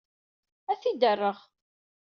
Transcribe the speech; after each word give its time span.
Ad 0.71 0.77
t-id-rreɣ. 0.81 1.37